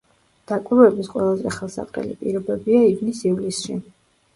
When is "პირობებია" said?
2.25-2.85